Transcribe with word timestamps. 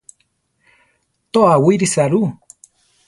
To, 1.31 1.39
awírisa 1.53 2.03
ru. 2.13 2.21